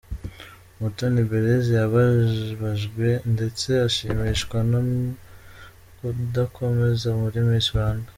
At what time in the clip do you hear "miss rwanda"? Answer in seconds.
7.47-8.07